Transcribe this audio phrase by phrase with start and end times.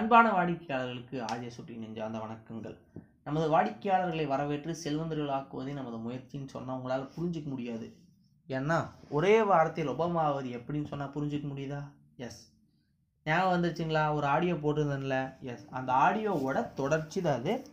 [0.00, 2.76] அன்பான வாடிக்கையாளர்களுக்கு ஆஜய சுட்டி நெஞ்சார்ந்த வணக்கங்கள்.
[3.24, 7.96] நமது வாடிக்கையாளர்களை வரவேற்று செல்வந்தர்களாக்குவதே நமது முயற்சின்னு சொன்னால் உங்களால் புரிஞ்சிக்க முடியாது.
[8.48, 11.80] ஏன்னா ஒரே வாரத்தில் ஒபாமாவது எப்படின்னு சொன்னால் புரிஞ்சிக்க முடியுதா?
[12.16, 12.52] எஸ்
[13.24, 14.14] ஞாபகம் வந்துருச்சுங்களா?
[14.14, 15.38] ஒரு ஆடியோ போட்டிருந்தேன்ல?
[15.40, 17.66] எஸ் அந்த ஆடியோவோட தொடர்ச்சி தான் அது.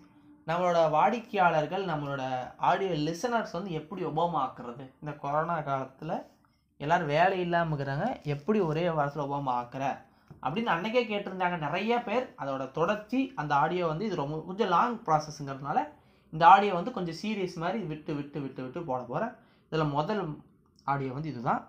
[0.47, 2.23] நம்மளோட வாடிக்கையாளர்கள் நம்மளோட
[2.57, 4.91] ஆடியோ லிசனர்ஸ் வந்து எப்படி ஒபாமா ஆக்குறது?
[4.99, 6.25] இந்த கொரோனா காலத்தில்
[6.77, 8.23] எல்லோரும் வேலை இல்லாமல் இருக்கிறாங்க.
[8.23, 10.05] எப்படி ஒரே வாரத்தில் ஒபாமா ஆக்குற?
[10.45, 12.25] அப்படின்னு அன்னைக்கே கேட்டிருந்தாங்க நிறைய பேர்.
[12.41, 15.79] அதோட தொடர்ச்சி அந்த ஆடியோ வந்து இது ரொம்ப கொஞ்சம் லாங் ப்ராசஸ்ங்கிறதுனால
[16.33, 19.33] இந்த ஆடியோ வந்து கொஞ்சம் சீரியஸ் மாதிரி விட்டு விட்டு விட்டு விட்டு போட போகிறேன்
[19.71, 20.21] இதில் முதல்
[20.93, 21.61] ஆடியோ வந்து இதுதான்.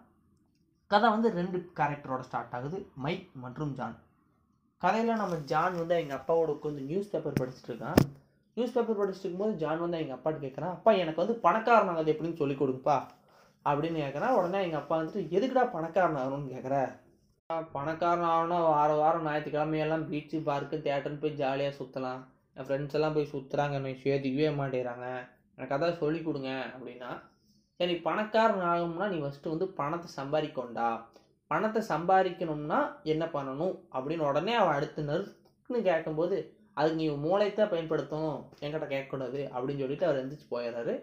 [0.87, 3.97] கதை வந்து ரெண்டு கேரக்டரோட ஸ்டார்ட் ஆகுது மைக் மற்றும் ஜான்.
[4.83, 7.98] கதையில் நம்ம ஜான் வந்து எங்கள் அப்பாவோட உட்காந்து நியூஸ் பேப்பர் படிச்சுட்டு இருக்கான்.
[8.56, 12.41] நியூஸ் பேப்பர் படிச்சுட்டு இருக்கும்போது ஜான் வந்து எங்கள் அப்பாட்டு கேட்குறான் அப்பா எனக்கு வந்து பணக்காரன் ஆகுது எப்படின்னு
[12.43, 12.97] சொல்லி கொடுங்கப்பா.
[13.65, 16.77] அப்படின்னு கேட்குறான் உடனே எங்கள் அப்பா வந்துட்டு எதுக்குடா பணக்காரன் ஆகணும்னு கேட்குற
[17.75, 22.20] பணக்காரன் ஆகணும்னா வார வாரம் ஞாயிற்றுக்கிழமையெல்லாம் பீச்சு பார்க்கு தேட்டர்னு போய் ஜாலியாக சுற்றலாம்
[22.56, 25.06] என் ஃப்ரெண்ட்ஸ் எல்லாம் போய் சுற்றுறாங்க என்னை சேர்த்துக்கவே மாட்டேறாங்க.
[25.56, 27.11] எனக்கு அதான் சொல்லி கொடுங்க அப்படின்னா
[27.81, 30.89] சரி பணக்காரன் ஆகணும்னா நீ ஃபஸ்ட்டு வந்து பணத்தை சம்பாதிக்கொண்டா.
[31.50, 32.81] பணத்தை சம்பாதிக்கணும்னா
[33.14, 36.36] என்ன பண்ணணும் அப்படின்னு உடனே அவன் அடுத்து நறுக்குன்னு கேட்கும்போது
[36.78, 40.97] அதுக்கு நீ மூளைத்தான் பயன்படுத்தணும் என்கிட்ட கேட்கக்கூடாது அப்படின்னு சொல்லிட்டு அவர் எந்திரிச்சு போயிடுறாரு.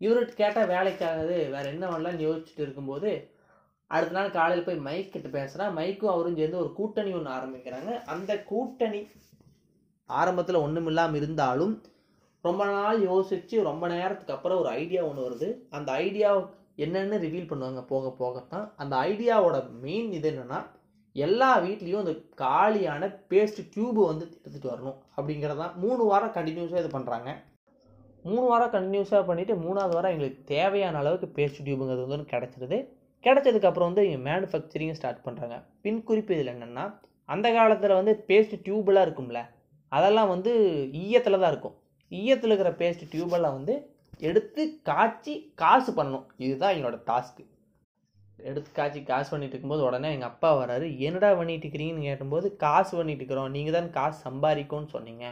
[0.00, 3.10] இவர்கிட்ட கேட்டால் வேலைக்காகாது வேறு என்ன பண்ணலாம்னு யோசிச்சுட்டு இருக்கும்போது
[3.88, 8.04] அடுத்த நாள் காலையில் போய் மைக் கிட்ட பேசுகிறான் மைக்கும் அவரும் சேர்ந்து ஒரு கூட்டணி ஒன்று ஆரம்பிக்கிறாங்க.
[8.04, 9.08] அந்த கூட்டணி
[10.06, 11.82] ஆரம்பத்தில் ஒன்றும் இல்லாமல் இருந்தாலும்
[12.42, 15.74] ரொம்ப நாள் யோசித்து ரொம்ப நேரத்துக்கு அப்புறம் ஒரு ஐடியா ஒன்று வருது.
[15.74, 16.36] அந்த ஐடியா
[16.76, 17.86] என்னென்னு ரிவீல் பண்ணுவாங்க.
[17.86, 18.72] போக போகத்தான்.
[18.76, 20.66] அந்த ஐடியாவோட மெயின் இது என்னென்னா
[21.12, 24.98] எல்லா வீட்லேயும் அந்த காலியான பேஸ்ட் டியூபு வந்து எடுத்துகிட்டு வரணும்.
[25.16, 25.74] அப்படிங்கிறதான்.
[25.74, 27.36] மூணு வாரம் கண்டினியூஸாக இது பண்ணுறாங்க
[28.22, 32.95] மூணு வாரம் கண்டினியூஸாக பண்ணிவிட்டு மூணாவது வாரம் எங்களுக்கு தேவையான அளவுக்கு பேஸ்ட் டியூபுங்கிறது வந்து கிடச்சிருது.
[33.24, 36.84] கிடச்சதுக்கப்புறம் வந்து இங்கே மேனுஃபேக்சரிங் ஸ்டார்ட் பண்ணுறாங்க பின் குறிப்பு இதில் என்னென்னா
[37.34, 39.40] அந்த காலத்தில் வந்து பேஸ்ட் டியூபெல்லாம் இருக்கும்ல
[39.92, 40.52] அதெல்லாம் வந்து
[41.02, 41.76] ஈயத்தில் தான் இருக்கும்.
[42.12, 43.74] ஈயத்தில் இருக்கிற பேஸ்ட் டியூபெல்லாம் வந்து
[44.28, 46.26] எடுத்து காய்ச்சி காசு பண்ணணும்.
[46.44, 47.44] இதுதான் என்னோட டாஸ்க்கு
[48.48, 53.22] எடுத்து காய்ச்சி காசு பண்ணிட்டு இருக்கும்போது உடனே எங்கள் அப்பா வராரு என்னடா பண்ணிட்டு இருக்கிறீங்கன்னு கேட்டும்போது காசு பண்ணிட்டு
[53.22, 53.50] இருக்கிறோம்.
[53.56, 55.26] நீங்கள் தான் காசு சம்பாதிக்கும்னு சொன்னீங்க.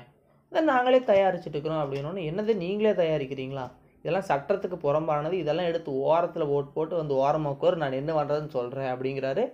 [0.53, 3.67] இதை நாங்களே தயாரிச்சுட்டு இருக்கிறோம் அப்படின்னு என்னது நீங்களே தயாரிக்கிறீங்களா?
[4.05, 8.91] இதெல்லாம் சட்டத்துக்கு புறம்பானது இதெல்லாம் எடுத்து ஓரத்தில் போட்டு போட்டு வந்து ஓரமாக உட்கார் நான் என்ன பண்ணுறதுன்னு சொல்கிறேன்
[8.95, 9.45] அப்படிங்கிறாரு.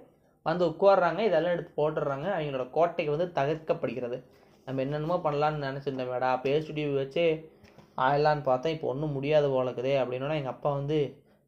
[0.46, 2.26] வந்து உட்காடுறாங்க இதெல்லாம் எடுத்து போட்டுடுறாங்க.
[2.36, 4.18] அவங்களோட கோட்டைக்கு வந்து தகர்க்கப்படுகிறது.
[4.66, 6.30] நம்ம என்னென்னமோ பண்ணலான்னு நினச்சிருந்தேன் மேடா.
[6.44, 6.72] பேஸ்ட்
[7.02, 7.24] வச்சு
[8.04, 10.98] ஆயிடலான்னு பார்த்தா இப்போ ஒன்றும் முடியாது போல இருக்குது அப்படின்னா எங்கள் அப்பா வந்து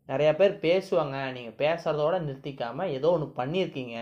[0.09, 1.17] நிறையா பேர் பேசுவாங்க.
[1.37, 3.97] நீங்கள் பேசுகிறதோட நிறுத்திக்காமல் ஏதோ ஒன்று பண்ணியிருக்கீங்க.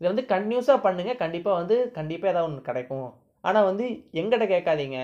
[0.00, 3.08] இதை வந்து கன்டினியூஸாக பண்ணுங்கள் கண்டிப்பாக வந்து கண்டிப்பாக ஏதாவது ஒன்று கிடைக்கும்.
[3.44, 3.86] ஆனால் வந்து
[4.20, 4.98] எங்கிட்ட கேட்காதீங்க.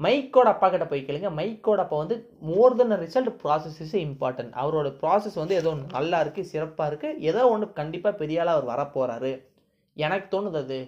[0.00, 1.30] மைக்கோட அப்பா கிட்ட போய் கேளுங்க.
[1.38, 2.16] மைக்கோட அப்பா வந்து
[2.48, 7.20] more then result process is important அவரோட ப்ராசஸ் வந்து ஏதோ ஒன்று நல்லா இருக்குது சிறப்பாக இருக்குது
[7.30, 9.32] ஏதோ ஒன்று கண்டிப்பாக பெரியால அவர் வரப்போகிறாரு
[9.96, 10.80] எனக்கு தோணுது அது.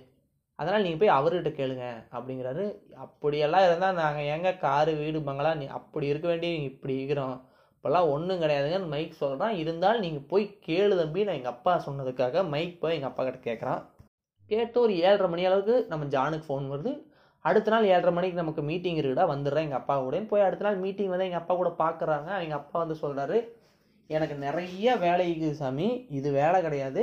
[0.58, 2.64] அதனால் நீங்கள் போய் அவர்கிட்ட கேளுங்க அப்படிங்கிறாரு.
[3.04, 7.36] அப்படியெல்லாம் இருந்தால் நாங்கள் எங்கே காரு வீடு பங்களா நீ அப்படி இருக்க வேண்டிய இப்படி இருக்கிறோம்.
[7.76, 11.24] இப்போல்லாம் ஒன்றும் கிடையாதுங்கன்னு மைக் சொல்கிறான் இருந்தாலும் நீங்கள் போய் கேளு தம்பி.
[11.28, 13.82] நான் எங்கள் அப்பா சொன்னதுக்காக மைக் போய் எங்கள் அப்பா கிட்ட கேட்குறான்
[14.50, 16.92] கேட்டு ஒரு ஏழரை மணி அளவுக்கு நம்ம ஜானுக்கு ஃபோன் வருது.
[17.48, 21.12] அடுத்த நாள் ஏழரை மணிக்கு நமக்கு மீட்டிங் இருக்குடா வந்துடுறேன் எங்கள் அப்பா கூட போய் அடுத்த நாள் மீட்டிங்
[21.12, 23.38] வந்து எங்கள் அப்பா கூட பார்க்குறாங்க எங்கள் அப்பா வந்து சொல்கிறாரு
[24.14, 25.88] எனக்கு நிறைய வேலை இருக்குது சாமி
[26.18, 27.02] இது வேலை கிடையாது.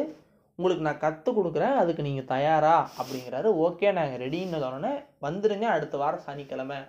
[0.59, 2.73] உங்களுக்கு நான் கற்றுக் கொடுக்குறேன் அதுக்கு நீங்கள் தயாரா?
[2.99, 3.49] அப்படிங்கிறாரு.
[3.65, 4.91] ஓகே நாங்கள் ரெடின்னு சொன்னோன்னே
[5.25, 6.79] வந்துடுங்க அடுத்த வாரம் சனிக்கிழமை.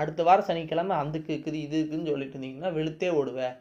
[0.00, 3.54] அடுத்த வாரம் சனிக்கிழமை அதுக்கு இருக்குது இது இருக்குதுன்னு சொல்லிட்டு இருந்தீங்கன்னா வெளுத்தே ஓடுவேன்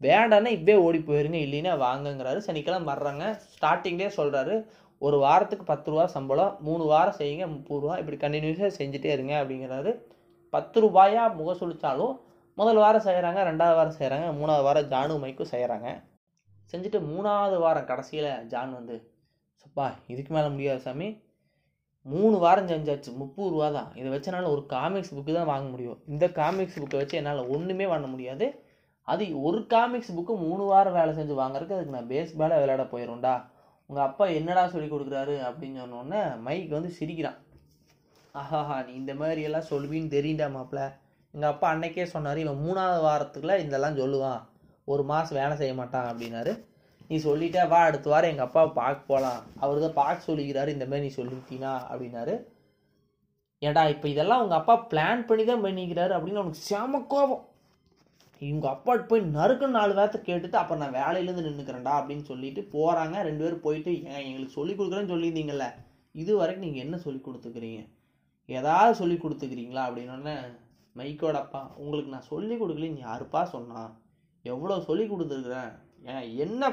[0.00, 2.38] வேண்டான்னா இப்பவே ஓடி போயிருங்க இல்லைன்னா வாங்கங்கிறாரு.
[2.48, 3.24] சனிக்கிழமை வர்றாங்க.
[3.54, 4.54] ஸ்டார்டிங்லேயே சொல்கிறாரு
[5.02, 7.94] ஒரு வாரத்துக்கு பத்து ரூபா சம்பளம் மூணு வாரம் செய்யுங்க முப்பது ரூபா.
[8.02, 9.92] இப்படி கண்டினியூஸாக செஞ்சுட்டே இருங்க அப்படிங்கிறாரு
[10.52, 12.14] பத்து ரூபாயாக முக சுழிச்சாலும்
[12.58, 15.88] முதல் வாரம் செய்கிறாங்க ரெண்டாவது வாரம் செய்கிறாங்க மூணாவது வாரம் ஜானு மைக்கும் செய்கிறாங்க
[16.72, 18.96] செஞ்சுட்டு மூணாவது வாரம் கடைசியில் ஜான் வந்து
[19.62, 21.08] சப்பா இதுக்கு மேலே முடியாது சாமி.
[22.06, 23.88] மூணு வாரம் செஞ்சாச்சு முப்பது ரூபா தான்.
[24.00, 25.98] இதை வச்சனால ஒரு காமிக்ஸ் புக்கு தான் வாங்க முடியும்.
[26.12, 28.46] இந்த காமிக்ஸ் புக்கை வச்சு என்னால் ஒன்றுமே பண்ண முடியாது.
[29.08, 33.34] அது ஒரு காமிக்ஸ் புக்கு மூணு வாரம் வேலை செஞ்சு வாங்குறதுக்கு அதுக்கு நான் பேஸ்பாலாக விளையாட போயிடும்டா
[33.90, 37.38] உங்கள் அப்பா என்னடா சொல்லி கொடுக்குறாரு அப்படின்னு சொன்னோடனே மைக் வந்து சிரிக்கிறான்.
[38.40, 40.82] ஆஹாஹா நீ இந்த மாதிரி எல்லாம் சொல்லுவின்னு தெரியுண்டா மாப்பிள்ள.
[41.34, 44.40] எங்கள் அப்பா அன்னைக்கே சொன்னார் இவன் மூணாவது வாரத்துக்குள்ள இதெல்லாம் சொல்லுவான்.
[44.92, 46.52] ஒரு மாதம் வேலை செய்ய மாட்டான் அப்படின்னாரு.
[47.08, 51.06] நீ சொல்லிட்டே வா அடுத்த வாரம் எங்கள் அப்பா பார்க்க போகலாம் அவர் தான் பார்க்க சொல்லிக்கிறாரு இந்த மாதிரி
[51.06, 52.34] நீ சொல்லிட்டீனா அப்படின்னாரு.
[53.62, 57.44] ஏடா இப்போ இதெல்லாம் உங்கள் அப்பா பிளான் பண்ணி தான் பண்ணிக்கிறாரு அப்படின்னு அவனுக்கு செம கோபம்.
[58.48, 63.42] இவங்க அப்பாட் போய் நறுக்குன்னு நாலு வாரத்தை கேட்டுட்டு அப்புறம் நான் வேலையிலேருந்து நின்றுக்கிறேன்டா அப்படின்னு சொல்லிட்டு போகிறாங்க ரெண்டு
[63.44, 65.66] பேரும் போயிட்டு ஏன் எங்களுக்கு சொல்லி கொடுக்குறேன்னு சொல்லியிருந்தீங்கல்ல
[66.14, 67.80] இது வரைக்கும் நீங்கள் என்ன சொல்லி கொடுத்துக்கிறீங்க?
[68.48, 69.82] ஏதாவது சொல்லி கொடுத்துக்கிறீங்களா?
[69.88, 70.36] அப்படின்னோடனே
[70.98, 73.82] மைக்கோட அப்பா உங்களுக்கு நான் சொல்லி கொடுக்கலன்னு யாருப்பா சொன்னா?
[74.44, 75.70] எவ்வளோ சொல்லி கொடுத்துருக்குறேன்?
[76.12, 76.72] ஏன் என்ன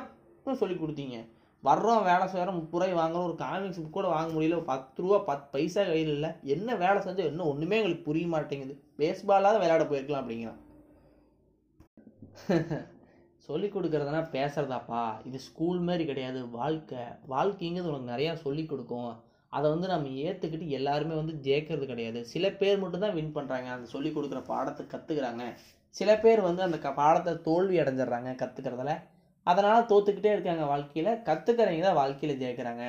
[0.62, 1.18] சொல்லி கொடுத்தீங்க?
[1.64, 5.48] வர்றோம் வேலை செய்கிறோம் முப்பது ரூபாய் வாங்குறோம் ஒரு காமிக்ஸ் புக் கூட வாங்க முடியல பத்து ரூபா பத்து
[5.54, 6.30] பைசா கையில் இல்லை.
[6.56, 8.76] என்ன வேலை செஞ்சோம் என்ன ஒன்றுமே எங்களுக்கு புரிய மாட்டேங்குது.
[9.02, 10.62] பேஸ்பாலாவது விளையாட போயிருக்கலாம் அப்படிங்கிறான்.
[13.48, 16.40] சொல்லிக் கொடுக்குறதுனா பேசுகிறதாப்பா இது ஸ்கூல் மாதிரி கிடையாது.
[16.60, 17.02] வாழ்க்கை
[17.34, 19.12] வாழ்க்கைங்கிறது உனக்கு நிறையா சொல்லிக் கொடுக்கும்.
[19.54, 22.20] அதை வந்து நம்ம ஏற்றுக்கிட்டு எல்லாருமே வந்து ஜெயிக்கிறது கிடையாது.
[22.34, 25.46] சில பேர் மட்டும் தான் வின் பண்ணுறாங்க அந்த சொல்லிக் கொடுக்குற பாடத்தை கற்றுக்குறாங்க
[25.96, 28.94] சில பேர் வந்து அந்த க பாடத்தை தோல்வி அடைஞ்சிடுறாங்க கற்றுக்கிறதுல
[29.48, 31.12] அதனால் தோத்துக்கிட்டே இருக்காங்க வாழ்க்கையில்.
[31.28, 32.86] கற்றுக்கிறவங்க தான் வாழ்க்கையில் ஜெயிக்கிறாங்க.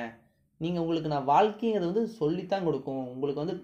[0.61, 3.03] நீங்கள் உங்களுக்கு நான் வாழ்க்கைங்கிறது வந்து சொல்லித்தான் கொடுக்கும்.
[3.13, 3.57] உங்களுக்கு வந்து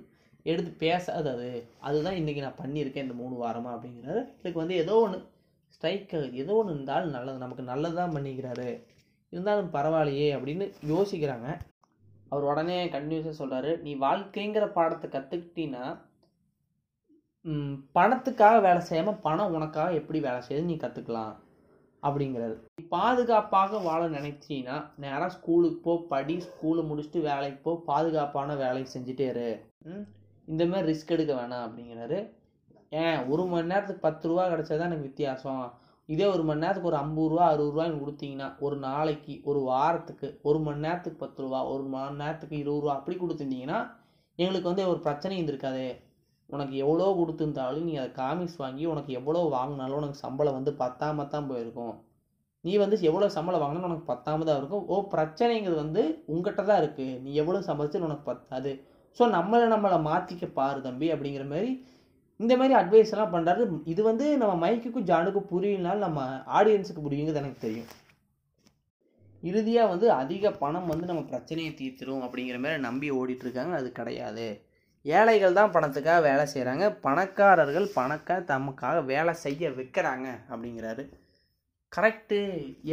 [0.46, 1.48] எடுத்து பேசாது அது
[1.88, 5.20] அதுதான் இன்றைக்கி நான் பண்ணியிருக்கேன் இந்த மூணு வாரமாக அப்படிங்கிறாரு இதுக்கு வந்து ஏதோ ஒன்று
[5.76, 7.44] ஸ்ட்ரைக்கர் ஏதோ ஒன்று இருந்தாலும் நல்லது.
[7.44, 8.70] நமக்கு நல்லது தான் பண்ணிக்கிறாரு.
[9.34, 11.48] இருந்தாலும் பரவாயில்லையே அப்படின்னு யோசிக்கிறாங்க.
[12.32, 15.86] அவர் உடனே கண்டினியூஸாக சொல்கிறாரு நீ வாழ்க்கைங்கிற பாடத்தை கற்றுக்கிட்டீன்னா
[17.98, 21.34] பணத்துக்காக வேலை செய்யாமல் பணம் உனக்காக எப்படி வேலை செய்யுது நீ கற்றுக்கலாம்
[22.04, 28.88] அப்படிங்கிறது நீ பாதுகாப்பாக வாழ நினைச்சின்னா நேராக ஸ்கூலுக்கு போ படி ஸ்கூலை முடிச்சுட்டு வேலைக்கு போ பாதுகாப்பான வேலையை
[28.94, 29.50] செஞ்சுட்டே இரு.
[30.48, 32.20] இந்தமாதிரி ரிஸ்க் எடுக்க வேணாம் அப்படிங்கிறாரு.
[33.04, 35.66] ஏன் ஒரு மணி நேரத்துக்கு பத்து ரூபா கிடைச்சாதான் எனக்கு வித்தியாசம்.
[36.10, 40.60] இதே ஒரு மணி நேரத்துக்கு ஒரு ஐம்பது ரூபா அறுபது ரூபாய்னு கொடுத்தீங்கன்னா ஒரு நாளைக்கு ஒரு வாரத்துக்கு ஒரு
[40.66, 43.80] மணி நேரத்துக்கு பத்து ரூபா ஒரு மணி நேரத்துக்கு இருபது ரூபா அப்படி கொடுத்துருந்தீங்கன்னா
[44.40, 45.86] எங்களுக்கு வந்து ஒரு பிரச்சனையும் இருந்திருக்காது.
[46.50, 51.48] உனக்கு எவ்வளோ கொடுத்துருந்தாலும் நீ அதை காமிக்ஸ் வாங்கி உனக்கு எவ்வளோ வாங்கினாலும் உனக்கு சம்பளம் வந்து பத்தாம தான்
[51.52, 51.96] போயிருக்கும்.
[52.66, 54.84] நீ வந்து எவ்வளோ சம்பளம் வாங்கினாலும் உனக்கு பத்தாம தான் இருக்கும்.
[54.94, 56.04] ஓ பிரச்சனைங்கிறது வந்து
[56.34, 58.72] உங்ககிட்ட தான் இருக்குது நீ எவ்வளோ சம்பாதிச்சு உனக்கு பத்தாது.
[59.18, 61.70] ஸோ நம்மளை நம்மளை மாற்றிக்க பாரு தம்பி அப்படிங்கிற மாதிரி
[62.44, 66.22] இந்த மாதிரி அட்வைஸ் எல்லாம் பண்ணுறாரு இது வந்து நம்ம மைக்குக்கும் ஜானுக்கும் புரியலனாலும் நம்ம
[66.58, 67.92] ஆடியன்ஸுக்கு புரியுங்கிறது எனக்கு தெரியும்.
[69.44, 73.74] இறுதியாக வந்து அதிக பணம் வந்து நம்ம பிரச்சனையை தீர்த்துடும் அப்படிங்கிற மாதிரி நம்பி ஓடிட்டுருக்காங்க.
[73.80, 74.48] அது கிடையாது.
[75.06, 81.04] ஏழைகள் தான் பணத்துக்காக வேலை செய்கிறாங்க பணக்காரர்கள் பணக்காக தமக்காக வேலை செய்ய வைக்கிறாங்க அப்படிங்கிறாரு.
[81.92, 82.40] கரெக்டு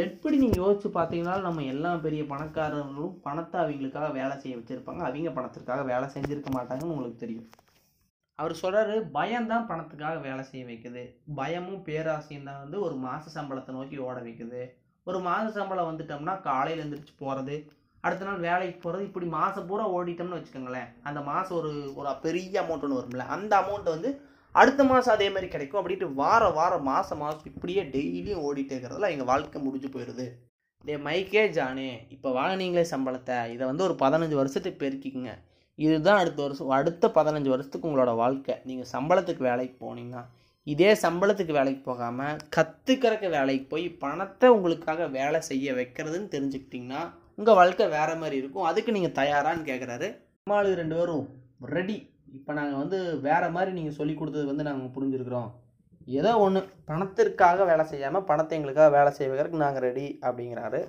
[0.05, 5.03] எப்படி நீங்கள் யோசிச்சு பார்த்தீங்கன்னாலும் நம்ம எல்லா பெரிய பணக்காரர்களும் பணத்தை அவங்களுக்காக வேலை செய்ய வச்சுருப்பாங்க.
[5.09, 7.49] அவங்க பணத்திற்காக வேலை செஞ்சுருக்க மாட்டாங்கன்னு உங்களுக்கு தெரியும்.
[8.43, 11.03] அவர் சொல்கிறாரு பயம்தான் பணத்துக்காக வேலை செய்ய வைக்குது.
[11.41, 14.63] பயமும் பேராசையும் தான் வந்து ஒரு மாத சம்பளத்தை நோக்கி ஓட வைக்குது.
[15.07, 17.57] ஒரு மாத சம்பளம் வந்துட்டோம்னா காலையில் எழுந்திரிச்சு போகிறது
[18.05, 20.89] அடுத்த நாள் வேலைக்கு போகிறது இப்படி மாதம் பூரா ஓடிட்டோம்னு வச்சுக்கோங்களேன்.
[21.09, 24.11] அந்த மாதம் ஒரு ஒரு பெரிய அமௌண்ட் ஒன்று வரும்ல அந்த அமௌண்ட் வந்து
[24.55, 25.81] அடுத்த மாதம் அதே மாதிரி கிடைக்கும்.
[25.81, 30.27] அப்படின்ட்டு வார வாரம் மாதம் மாதம் இப்படியே டெய்லியும் ஓடிட்டே இருக்கிறதுல எங்கள் வாழ்க்கை முடிஞ்சு போயிடுது
[30.85, 35.33] டே மைக்கே ஜானே இப்போ வாங்கினீங்களே சம்பளத்தை இதை வந்து ஒரு பதினஞ்சு வருஷத்துக்கு பெருக்கிக்கங்க.
[35.85, 38.55] இதுதான் அடுத்த வருஷம் அடுத்த பதினஞ்சு வருஷத்துக்கு உங்களோட வாழ்க்கை.
[38.69, 40.23] நீங்கள் சம்பளத்துக்கு வேலைக்கு போனீங்கன்னா
[40.67, 47.01] இதே சம்பளத்துக்கு வேலைக்கு போகாமல் கற்றுக்கிறக்க வேலைக்கு போய் பணத்தை உங்களுக்காக வேலை செய்ய வைக்கிறதுன்னு தெரிஞ்சுக்கிட்டிங்கன்னா
[47.39, 48.69] உங்கள் வாழ்க்கை வேறு மாதிரி இருக்கும்.
[48.71, 50.09] அதுக்கு நீங்கள் தயாரான்னு கேட்குறாரு
[50.43, 51.27] நம்மளுக்கு ரெண்டு பேரும்
[51.75, 51.97] ரெடி
[52.37, 55.51] இப்போ நாங்கள் வந்து வேறு மாதிரி நீங்கள் சொல்லி கொடுத்தது வந்து நாங்கள் புரிஞ்சுருக்குறோம்.
[56.19, 60.81] ஏதோ ஒன்று பணத்திற்காக வேலை செய்யாமல் பணத்தை எங்களுக்காக வேலை செய்வதற்கு நாங்கள் ரெடி அப்படிங்கிறாரு.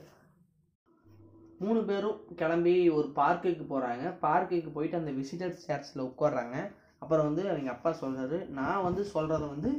[1.63, 6.55] மூணு பேரும் கிளம்பி ஒரு பார்க்குக்கு போகிறாங்க பார்க்குக்கு போயிட்டு அந்த விசிட்டர் சேர்ஸில் உட்காடுறாங்க
[7.01, 9.71] அப்புறம் வந்து அவங்க அப்பா சொல்கிறாரு நான் வந்து சொல்கிறத வந்து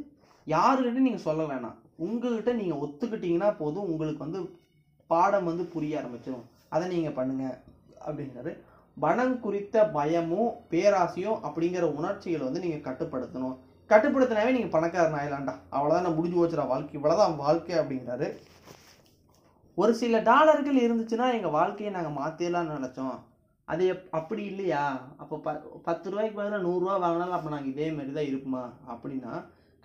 [0.46, 1.76] யாருக்கிட்ட நீங்கள் சொல்ல வேணாம்
[2.60, 3.90] நீங்கள் ஒத்துக்கிட்டிங்கன்னா போதும்.
[3.92, 4.40] உங்களுக்கு வந்து
[5.10, 7.58] பாடம் வந்து புரிய ஆரம்பிச்சிடும் அதை நீங்கள் பண்ணுங்கள்
[8.06, 8.52] அப்படிங்கிறாரு.
[8.96, 13.56] பணம் குறித்த பயமும் பேராசையும் அப்படிங்கிற உணர்ச்சிகளை வந்து நீங்கள் கட்டுப்படுத்தணும்.
[13.90, 16.98] கட்டுப்படுத்தினாவே நீங்கள் பணக்காரன் ஆயிலாண்டா அவ்வளோதான் நான் முடிஞ்சு போச்சுடா வாழ்க்கை.
[16.98, 18.28] இவ்வளோதான் வாழ்க்கை அப்படிங்கிறாரு.
[19.78, 23.16] ஒரு சில டாலர்கள் இருந்துச்சுன்னா எங்கள் வாழ்க்கையை நாங்கள் மாற்றிடலாம்னு நினச்சோம்.
[23.68, 24.82] அது எப் அப்படி இல்லையா?
[25.22, 25.52] அப்போ ப
[25.86, 28.62] பத்து ரூபாய்க்கு பதிலாக நூறுரூவா வாங்கினாலும் அப்போ நாங்கள் இதே மாதிரி தான் இருப்போமா?
[28.92, 29.32] அப்படின்னா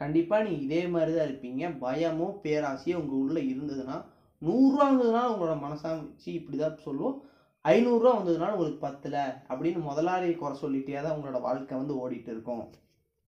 [0.01, 1.63] கண்டிப்பாக நீங்கள் இதே மாதிரி தான் இருப்பீங்க.
[1.85, 3.97] பயமும் பேராசையும் உங்கள் உள்ளே இருந்ததுன்னா
[4.41, 7.17] நூறுரூவா வந்ததுனால உங்களோட மனசாட்சி இப்படி தான் சொல்லுவோம்
[7.65, 9.15] ஐநூறுரூவா வந்ததுனால உங்களுக்கு பத்தல
[9.51, 12.63] அப்படின்னு முதலாளியை குறை சொல்லிட்டே தான் உங்களோட வாழ்க்கை வந்து ஓடிட்டு இருக்கும்.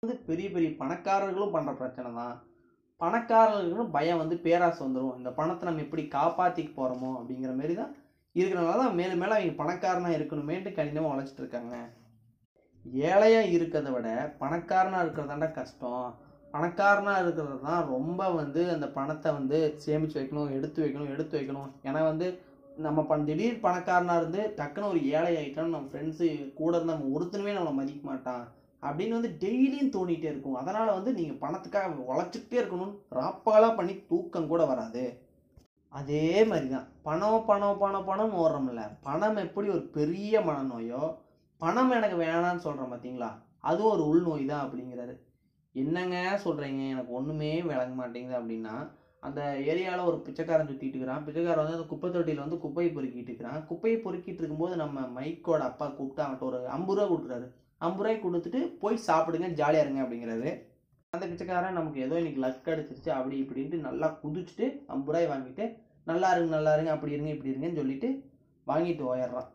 [0.04, 2.36] வந்து பெரிய பெரிய பணக்காரர்களும் பண்ணுற பிரச்சனை தான்.
[3.02, 7.94] பணக்காரர்களுக்கும் பயம் வந்து பேராசை வந்துடும் இந்த பணத்தை நம்ம எப்படி காப்பாற்றிக்க போகிறோமோ அப்படிங்கிற மாரி தான்
[8.36, 11.76] இருக்கிறனால தான் மேலும் மேலே அவங்க பணக்காரனாக இருக்கணுமேன்ட்டு கடினமாக உழைச்சிட்டு இருக்காங்க.
[13.10, 14.10] ஏழையாக இருக்கிறத விட
[14.42, 16.08] பணக்காரனாக இருக்கிறதாண்டா கஷ்டம்.
[16.54, 21.72] பணக்காரனாக இருக்கிறது தான் ரொம்ப வந்து அந்த பணத்தை வந்து சேமித்து வைக்கணும் எடுத்து வைக்கணும் எடுத்து வைக்கணும்.
[21.88, 22.28] ஏன்னா வந்து
[22.86, 26.28] நம்ம பண் திடீர் பணக்காரனாக இருந்து டக்குன்னு ஒரு ஏழை ஆகிட்டோம் நம்ம ஃப்ரெண்ட்ஸு
[26.60, 28.46] கூட இருந்து நம்ம ஒருத்தனுமே நம்மளை மதிக்க மாட்டான்.
[28.88, 30.58] அப்படின்னு வந்து டெய்லியும் தோணிகிட்டே இருக்கும்.
[30.62, 32.94] அதனால் வந்து நீங்கள் பணத்துக்காக உழைச்சிக்கிட்டே இருக்கணும்.
[33.20, 35.04] ராப்பாலாக பண்ணி தூக்கம் கூட வராது.
[36.00, 38.82] அதே மாதிரி தான் பணம் பணம் பணம் பணம் ஓடுறோம்ல.
[39.08, 41.04] பணம் எப்படி ஒரு பெரிய மனநோயோ
[41.62, 43.30] பணம் எனக்கு வேணாம்னு சொல்கிறோம் பார்த்தீங்களா
[43.70, 45.14] அதுவும் ஒரு உள்நோய் தான் அப்படிங்கிறாரு.
[45.76, 48.76] என்னங்க சொல்கிறீங்க எனக்கு ஒன்றுமே விளங்க மாட்டேங்குது அப்படின்னா
[49.28, 51.24] அந்த ஏரியாவில் ஒரு பிச்சைக்காரன் சுற்றிட்டு இருக்கிறான்.
[51.28, 53.62] பிச்சைக்காரன் வந்து அந்த குப்பை தொட்டியில் வந்து குப்பையை பொறுக்கிட்டு இருக்கிறான்.
[53.70, 57.48] குப்பையை பொறுக்கிட்டு இருக்கும்போது நம்ம மைக்கோட அப்பா கூப்பிட்டு அவன்கிட்ட ஒரு ஐம்பது ரூபா கொடுக்குறாரு.
[57.86, 60.52] ஐம்பது ரூபாய் கொடுத்துட்டு போய் சாப்பிடுங்க ஜாலியாக இருங்க அப்படிங்கிறாரு
[61.14, 65.66] அந்த பிச்சைக்காரன் நமக்கு ஏதோ இன்னைக்கு லக் அடிச்சிருச்சு அப்படி இப்படின்ட்டு நல்லா குதிச்சுட்டு ஐம்பது ரூபாய் வாங்கிட்டு
[66.08, 68.10] நல்லா இருங்க நல்லா இருங்க அப்படி இருங்க இப்படி இருங்கன்னு சொல்லிட்டு
[68.68, 69.50] வாங்கிட்டு ஓயிடுறான்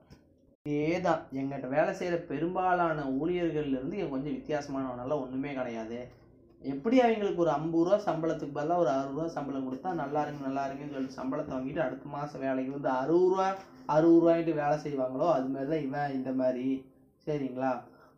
[0.67, 5.99] இதே தான் எங்கிட்ட வேலை செய்கிற பெரும்பாலான ஊழியர்கள்லேருந்து இருந்து கொஞ்சம் வித்தியாசமானவனால ஒன்றுமே கிடையாது.
[6.63, 10.65] எப்படி அவங்களுக்கு ஒரு ஐம்பது ரூபா சம்பளத்துக்கு பதிலாக ஒரு அறுபது ரூபா சம்பளம் கொடுத்தா நல்லா இருங்க நல்லா
[10.67, 13.47] இருங்கன்னு சொல்லிட்டு சம்பளத்தை வாங்கிட்டு அடுத்த மாதம் வேலைக்கு வந்து அறுபது ரூபா
[13.89, 16.67] அறுபது ரூபாய்ட்டு வேலை செய்வாங்களோ அது மாதிரி தான் இவன் இந்த மாதிரி.
[17.27, 17.73] சரிங்களா?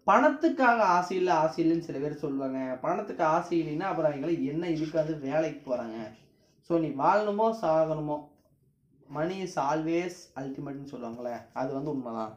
[0.07, 2.61] பணத்துக்காக ஆசை இல்லை ஆசை இல்லைன்னு சில பேர் சொல்லுவாங்க.
[2.85, 5.99] பணத்துக்கு ஆசை இல்லைன்னா அப்புறம் அவங்களை என்ன இதுக்கு வந்து வேலைக்கு போகிறாங்க
[6.71, 8.17] ஸோ நீ வாழணுமோ சாகணுமோ
[9.09, 12.33] மணி இஸ் ஆல்வேஸ் அல்டிமேட்னு சொல்லுவாங்களே அது வந்து உண்மைதான்.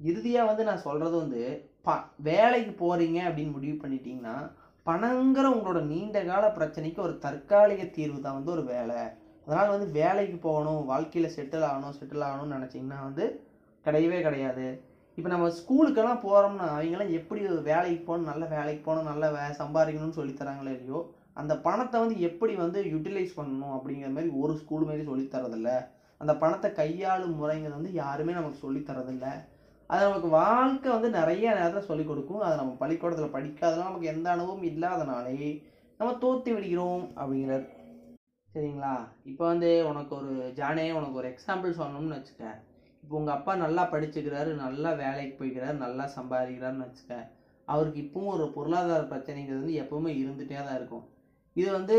[0.00, 1.42] இறுதியாக வந்து நான் சொல்கிறது வந்து
[1.86, 1.96] ப
[2.28, 4.36] வேலைக்கு போகிறீங்க அப்படின்னு முடிவு பண்ணிட்டீங்கன்னா
[4.86, 9.00] பணங்கிற உங்களோட நீண்ட கால பிரச்சனைக்கு ஒரு தற்காலிக தீர்வு தான் வந்து ஒரு வேலை.
[9.46, 13.24] அதனால் வந்து வேலைக்கு போகணும் வாழ்க்கையில் செட்டில் ஆகணும் செட்டில் ஆகணும்னு நினச்சிங்கன்னா வந்து
[13.84, 14.66] கிடையவே கிடையாது.
[15.18, 20.34] இப்போ நம்ம ஸ்கூலுக்கெல்லாம் போகிறோம்னா அவங்களாம் எப்படி வேலைக்கு போகணும் நல்ல வேலைக்கு போகணும் நல்ல வே சம்பாதிக்கணும்னு சொல்லி
[20.60, 21.00] இல்லையோ
[21.34, 25.70] அந்த பணத்தை வந்து எப்படி வந்து யூட்டிலைஸ் பண்ணணும் அப்படிங்கிற மாதிரி ஒரு ஸ்கூல் மாதிரி சொல்லித் தரதில்ல
[26.20, 29.28] அந்த பணத்தை கையாளும் முறைங்கிறது வந்து யாருமே நமக்கு சொல்லித்தரதில்ல
[29.90, 32.40] அது நமக்கு வாழ்க்கை வந்து நிறைய நேரத்தில் சொல்லிக் கொடுக்கும்.
[32.40, 35.62] அதை நம்ம பள்ளிக்கூடத்தில் படிக்காதனால நமக்கு எந்த அனுபவம் இல்லாதனாலே
[36.00, 37.66] நம்ம தோத்து விடுகிறோம் அப்படிங்கிறார்.
[38.54, 38.94] சரிங்களா?
[39.24, 42.44] இப்போ வந்து உனக்கு ஒரு ஜானே உனக்கு ஒரு எக்ஸாம்பிள் சொல்லணும்னு வச்சுக்க
[43.04, 47.16] இப்போ உங்கள் அப்பா நல்லா படிச்சுக்கிறாரு நல்லா வேலைக்கு போய்க்கிறாரு நல்லா சம்பாதிக்கிறாருன்னு வச்சுக்க
[47.68, 51.04] அவருக்கு இப்பவும் ஒரு பொருளாதார பிரச்சனைங்கிறது வந்து எப்போவுமே இருந்துகிட்டே தான் இருக்கும்.
[51.56, 51.96] இது வந்து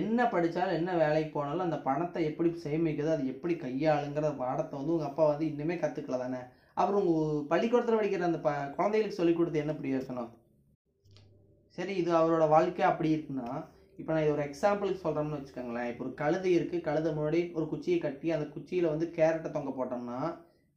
[0.00, 5.10] என்ன படித்தாலும் என்ன வேலைக்கு போனாலும் அந்த பணத்தை எப்படி சேமிக்கிறது அது எப்படி கையாளுங்கிற பாடத்தை வந்து உங்கள்
[5.10, 6.40] அப்பா வந்து இன்னுமே கற்றுக்கல தானே?
[6.80, 10.30] அப்புறம் உங்கள் பள்ளிக்கூடத்தில் படிக்கிற அந்த ப குழந்தைகளுக்கு சொல்லிக் கொடுத்து என்ன பிரயோசனம்?
[11.78, 13.50] சரி இது அவரோட வாழ்க்கை அப்படி இருக்குன்னா
[14.00, 15.88] இப்போ நான் இது ஒரு எக்ஸாம்பிளுக்கு சொல்கிறோம்னு வச்சுக்கோங்களேன்.
[15.90, 20.20] இப்போ ஒரு கழுதை இருக்குது கழுதை முன்னாடி ஒரு குச்சியை கட்டி அந்த குச்சியில் வந்து கேரட்டை தொங்க போட்டோம்னா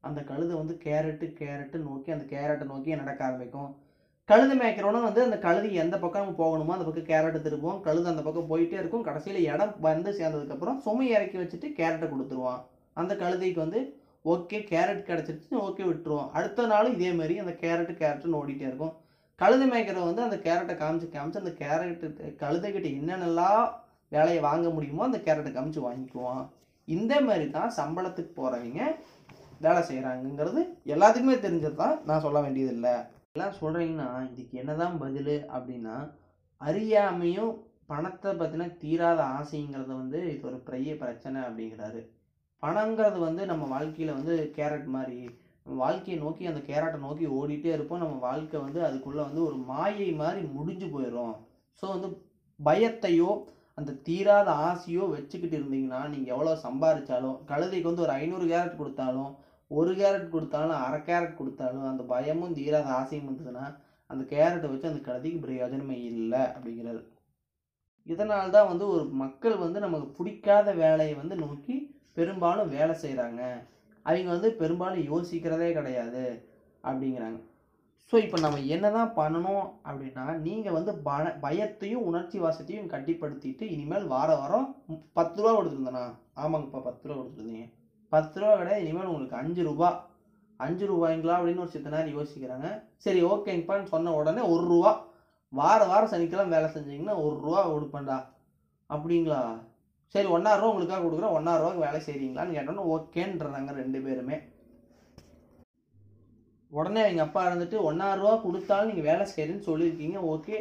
[0.04, 3.72] அந்த கழுதை வந்து கேரட்டு கேரட்டு நோக்கி அந்த கேரட்டை நோக்கி நடக்க ஆரம்பிக்கும்.
[4.30, 7.80] கழுது மேய்க்கிறவனும் வந்து அந்த கழுதை எந்த பக்கம் நம்ம போகணுமோ அந்த பக்கம் கேரட்டை திருப்புவோம்.
[7.88, 9.06] கழுது அந்த பக்கம் போயிட்டே இருக்கும்.
[9.08, 12.62] கடைசியில் இடம் வந்து சேர்ந்ததுக்கப்புறம் சுமை இறக்கி வச்சுட்டு கேரட்டை கொடுத்துருவான்.
[13.02, 13.82] அந்த கழுதைக்கு வந்து
[14.34, 15.56] ஓகே கேரட் கிடச்சிருச்சு.
[15.68, 16.30] ஓகே விட்டுருவோம்.
[16.38, 18.94] அடுத்த நாளும் இதே மாதிரி அந்த கேரட்டு கேரட்டுன்னு ஓடிட்டே இருக்கும்.
[19.42, 23.66] கழுதை மேய்க்கிறவன் வந்து அந்த கேரட்டை காமிச்சு காமிச்சு அந்த கேரட்டு கழுதைக்கிட்ட என்னென்னலாம்
[24.12, 26.44] வேலையை வாங்க முடியுமோ அந்த கேரட்டை காமிச்சு வாங்கிக்குவான்.
[26.88, 28.82] இந்த மாதிரி தான் சம்பளத்துக்கு போகிறவங்க
[29.66, 30.62] வேலை செய்கிறாங்கங்கிறது
[30.94, 31.96] எல்லாத்துக்குமே தெரிஞ்சது தான்.
[32.10, 32.96] நான் சொல்ல வேண்டியதில்லை.
[33.36, 35.96] எல்லாம் சொல்கிறீங்கன்னா இதுக்கு என்னதான் பதில் அப்படின்னா
[36.62, 37.54] அறியாமையும்
[37.92, 42.02] பணத்தை பற்றின தீராத ஆசைங்கிறத வந்து இது ஒரு பெரிய பிரச்சனை அப்படிங்கிறாரு.
[42.64, 45.20] பணங்கிறது வந்து நம்ம வாழ்க்கையில் வந்து கேரட் மாதிரி
[45.66, 48.02] வாழ்க்கையை நோக்கி அந்த கேரட்டை நோக்கி ஓடிட்டே இருப்போம்.
[48.04, 51.36] நம்ம வாழ்க்கை வந்து அதுக்குள்ளே வந்து ஒரு மாயை மாதிரி முடிஞ்சு போயிடும்
[51.84, 52.10] ஸோ வந்து
[52.60, 53.32] பயத்தையோ
[53.78, 59.32] அந்த தீராத ஆசையோ வச்சுக்கிட்டு இருந்தீங்கன்னா நீங்கள் எவ்வளோ சம்பாதிச்சாலும் கழுதைக்கு வந்து ஒரு ஐநூறு கேரட் கொடுத்தாலும்
[59.72, 63.66] ஒரு கேரட் கொடுத்தாலும் அரை கேரட் கொடுத்தாலும் அந்த பயமும் தீராத ஆசையும் இருந்ததுன்னா
[64.10, 67.02] அந்த கேரட்டை வச்சு அந்த கழுதைக்கு பிரயோஜனமே இல்லை அப்படிங்கிறது
[68.08, 71.76] இதனால தான் வந்து ஒரு மக்கள் வந்து நமக்கு பிடிக்காத வேலையை வந்து நோக்கி
[72.14, 73.42] பெரும்பாலும் வேலை செய்கிறாங்க
[74.06, 76.24] அவங்க வந்து பெரும்பாலும் யோசிக்கிறதே கிடையாது
[76.84, 77.40] அப்படிங்கிறாங்க.
[78.12, 84.06] ஸோ இப்போ நம்ம என்ன தான் பண்ணணும் அப்படின்னா நீங்கள் வந்து பண பயத்தையும் உணர்ச்சி வாசத்தையும் கட்டிப்படுத்திட்டு இனிமேல்
[84.08, 84.68] வார வாரம்
[85.14, 86.04] பத்து ரூபா கொடுத்துருந்தேண்ணா.
[86.44, 87.66] ஆமாங்கப்பா பத்து ரூபா கொடுத்துருந்தீங்க.
[88.12, 89.90] பத்து ரூபா கிடையாது இனிமேல் உங்களுக்கு அஞ்சு ரூபா.
[90.60, 92.68] அஞ்சு ரூபாய்ங்களா அப்படின்னு ஒரு சித்த நேரம் யோசிக்கிறாங்க.
[93.06, 94.92] சரி ஓகேங்கப்பான்னு சொன்ன உடனே ஒரு ரூபா.
[95.54, 98.18] வார வாரம் சனிக்கிழமை வேலை செஞ்சீங்கன்னா ஒரு ரூபா கொடுப்பேன்டா.
[98.90, 99.42] அப்படிங்களா?
[100.14, 104.38] சரி ஒன்றாயிரரூவா உங்களுக்காக கொடுக்குறோம் ஒன்றாயிரரூவாக்கு வேலை செய்கிறீங்களான்னு கேட்டோன்னே ஓகேன்றாங்க ரெண்டு பேருமே.
[106.72, 110.20] உடனே எங்கள் அப்பா இருந்துட்டு ஒன்றாயிரரூவா கொடுத்தாலும் நீங்கள் வேலை செய்கிறேன்னு சொல்லியிருக்கீங்க.
[110.34, 110.58] ஓகே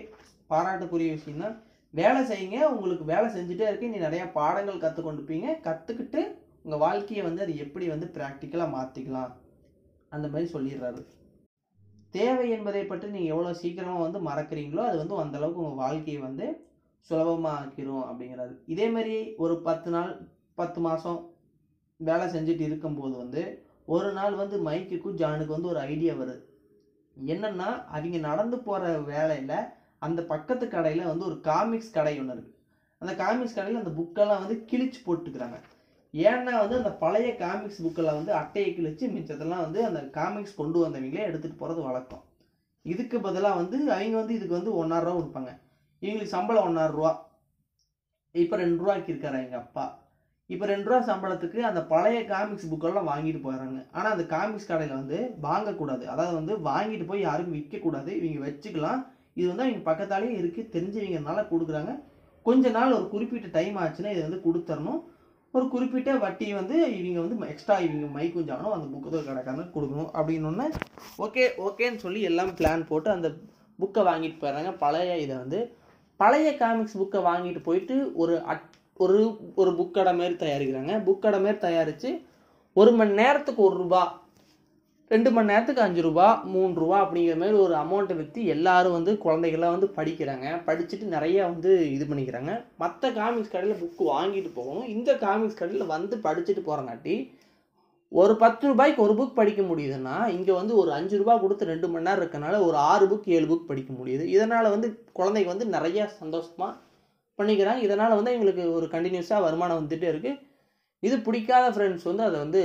[0.52, 1.56] பாராட்டுக்குரிய விஷயம் தான்
[1.94, 2.58] வேலை செய்யுங்க.
[2.74, 6.22] உங்களுக்கு வேலை செஞ்சுட்டே இருக்கு நீ நிறையா பாடங்கள் கற்றுக்கொண்டுப்பீங்க கற்றுக்கிட்டு
[6.64, 9.32] உங்கள் வாழ்க்கையை வந்து அது எப்படி வந்து ப்ராக்டிக்கலாக மாற்றிக்கலாம்
[10.12, 11.00] அந்த மாதிரி சொல்லிடுறாரு.
[12.16, 16.46] தேவை என்பதை பற்றி நீங்கள் எவ்வளோ சீக்கிரமாக வந்து மறக்கிறீங்களோ அது வந்து அந்தளவுக்கு உங்கள் வாழ்க்கையை வந்து
[17.08, 20.12] சுலபமாக ஆக்கிரும் அப்படிங்கிறாரு இதே மாதிரி ஒரு பத்து நாள்
[20.60, 21.20] பத்து மாதம்
[22.00, 23.42] வேலை செஞ்சுட்டு இருக்கும்போது வந்து
[23.94, 26.42] ஒரு நாள் வந்து மைக்குக்கும் ஜானுக்கு வந்து ஒரு ஐடியா வருது.
[27.16, 29.58] என்னென்னா அவங்க நடந்து போகிற வேலையில்
[30.06, 32.52] அந்த பக்கத்து கடையில் வந்து ஒரு காமிக்ஸ் கடை ஒன்று இருக்குது
[33.02, 35.58] அந்த காமிக்ஸ் கடையில் அந்த புக்கெல்லாம் வந்து கிழிச்சு போட்டுக்கிறாங்க.
[36.14, 41.28] ஏன்னா வந்து அந்த பழைய காமிக்ஸ் புக்கெல்லாம் வந்து அட்டையை கிழிச்சு மிச்சத்தெல்லாம் வந்து அந்த காமிக்ஸ் கொண்டு வந்தவங்களே
[41.28, 42.24] எடுத்துகிட்டு போகிறது வழக்கம்.
[42.92, 45.52] இதுக்கு பதிலாக வந்து அவங்க வந்து இதுக்கு வந்து ஒன்றாயிரம் ரூபா கொடுப்பாங்க.
[46.04, 47.12] இவங்களுக்கு சம்பளம் ஒன்றாயிரரூவா ரூபா
[48.34, 49.84] இப்போ ரெண்டு ரூபாய்க்கு இருக்காரு எங்கள் அப்பா.
[50.50, 53.78] இப்போ ரெண்டு ரூபா சம்பளத்துக்கு அந்த பழைய காமிக்ஸ் புக்கெல்லாம் வாங்கிட்டு போயிடுறாங்க.
[53.96, 56.04] ஆனால் அந்த காமிக்ஸ் கடையில் வந்து வாங்கக்கூடாது.
[56.14, 58.10] அதாவது வந்து வாங்கிட்டு போய் யாருக்கும் விற்கக்கூடாது.
[58.20, 59.00] இவங்க வச்சுக்கலாம்.
[59.38, 61.92] இது வந்து அவங்க பக்கத்தாலேயும் இருக்குது தெரிஞ்சவங்கனால கொடுக்குறாங்க.
[62.46, 65.00] கொஞ்ச நாள் ஒரு குறிப்பிட்ட டைம் ஆச்சுன்னா இதை வந்து கொடுத்துடணும்.
[65.54, 70.68] ஒரு குறிப்பிட்ட வட்டி வந்து இவங்க வந்து எக்ஸ்ட்ரா இவங்க மை ஜானும் அந்த புக்கு கடைக்காரங்க கொடுக்கணும் அப்படின்னு
[71.26, 73.28] ஓகே ஓகேன்னு சொல்லி எல்லாம் பிளான் போட்டு அந்த
[73.78, 74.72] புக்கை வாங்கிட்டு போயிடுறாங்க.
[74.84, 75.60] பழைய இதை வந்து
[76.16, 81.42] பழைய காமிக்ஸ் புக்கை வாங்கிட்டு போயிட்டு ஒரு அட் ஒரு ஒரு புக்கடை மாதிரி மாரி தயாரிக்கிறாங்க புக்கடை மாதிரி
[81.42, 82.10] மாரி தயாரித்து
[82.72, 84.22] ஒரு மணி நேரத்துக்கு ஒரு ரூபா
[85.10, 89.74] ரெண்டு மணி நேரத்துக்கு அஞ்சு ரூபா மூணு ரூபா அப்படிங்கிற மாதிரி ஒரு அமௌண்ட்டை விற்று எல்லாரும் வந்து குழந்தைகள்லாம்
[89.76, 90.46] வந்து படிக்கிறாங்க.
[90.66, 92.64] படிச்சுட்டு நிறையா வந்து இது பண்ணிக்கிறாங்க.
[92.78, 94.86] மற்ற காமிக்ஸ் கடையில் புக்கு வாங்கிட்டு போகணும்.
[94.86, 97.16] இந்த காமிக்ஸ் கடையில் வந்து படிச்சுட்டு போகிறங்காட்டி
[98.20, 102.06] ஒரு பத்து ரூபாய்க்கு ஒரு புக் படிக்க முடியுதுன்னா இங்கே வந்து ஒரு அஞ்சு ரூபா கொடுத்து ரெண்டு மணி
[102.08, 104.24] நேரம் இருக்கனால ஒரு ஆறு புக் ஏழு புக் படிக்க முடியுது.
[104.34, 106.72] இதனால் வந்து குழந்தைங்க வந்து நிறைய சந்தோஷமாக
[107.38, 107.82] பண்ணிக்கிறாங்க.
[107.86, 110.40] இதனால் வந்து எங்களுக்கு ஒரு கண்டினியூஸாக வருமானம் வந்துகிட்டே இருக்குது
[111.06, 112.62] இது பிடிக்காத ஃப்ரெண்ட்ஸ் வந்து அதை வந்து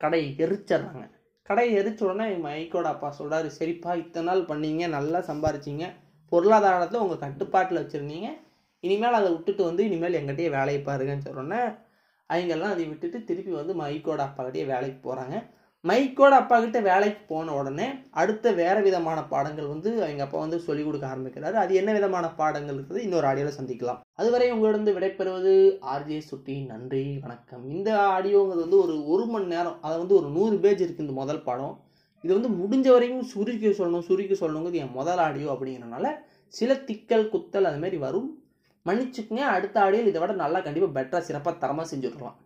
[0.00, 1.04] கடை எரிச்சிட்றாங்க.
[1.50, 5.86] கடை எரிச்ச உடனே எங்கள் மைக்கோட அப்பா சொல்கிறாரு சரிப்பா இத்தனை நாள் பண்ணீங்க நல்லா சம்பாரிச்சிங்க.
[6.32, 8.30] பொருளாதாரத்தை உங்கள் கட்டுப்பாட்டில் வச்சுருந்தீங்க.
[8.84, 11.60] இனிமேல் அதை விட்டுட்டு வந்து இனிமேல் எங்கிட்டயே வேலையை பாருங்கன்னு சொன்னோன்னே
[12.30, 15.36] அவங்கெல்லாம் அதை விட்டுட்டு திருப்பி வந்து மைக்கோட அப்பாக்கிட்டே வேலைக்கு போகிறாங்க
[15.84, 17.84] மைக்கோட அப்பா கிட்ட வேலைக்கு போன உடனே
[18.20, 21.56] அடுத்த வேறு விதமான பாடங்கள் வந்து அவங்க அப்பா வந்து சொல்லிக் கொடுக்க ஆரம்பிக்கிறாரு.
[21.62, 24.00] அது என்ன விதமான பாடங்கள் இருக்குது இன்னொரு ஆடியோவில் சந்திக்கலாம்.
[24.20, 25.52] அதுவரை உங்களிடம் விடைபெறுவது
[25.92, 26.56] ஆர்ஜே சுட்டி.
[26.72, 27.64] நன்றி வணக்கம்.
[27.74, 31.44] இந்த ஆடியோங்கிறது வந்து ஒரு ஒரு மணி நேரம் அதை வந்து ஒரு நூறு பேஜ் இருக்குது இந்த முதல்
[31.48, 31.76] பாடம்.
[32.24, 36.08] இது வந்து முடிஞ்ச வரைக்கும் சுருக்கி சொல்லணும் சுருக்கி சொல்லணுங்கிறது என் முதல் ஆடியோ அப்படிங்கிறனால
[36.54, 38.28] சில திக்கல் குத்தல் அதுமாரி வரும்.
[38.88, 42.36] மன்னிச்சுக்குங்க அடுத்த ஆடியில் இதை விட நல்லா கண்டிப்பாக பெட்டராக சிறப்பாக தரமாக செஞ்சுருக்கலாம்